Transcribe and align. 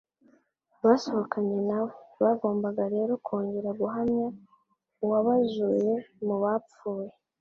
basohokanye 0.85 1.57
na 1.69 1.79
we. 1.83 1.91
Bagombaga 2.21 2.83
rero 2.95 3.11
kongera 3.25 3.69
guhamya 3.79 4.27
uwabazuye 5.03 5.93
mu 6.25 6.35
bapfuye. 6.43 7.09